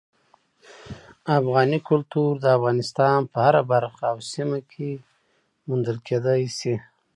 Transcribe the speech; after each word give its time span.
افغاني 1.37 1.79
کلتور 1.89 2.31
د 2.39 2.45
افغانستان 2.57 3.17
په 3.31 3.37
هره 3.45 3.61
برخه 3.71 4.03
او 4.11 4.17
سیمه 4.33 4.59
کې 4.71 4.89
موندل 5.67 5.97
کېدی 6.07 6.43
شي. 6.57 6.75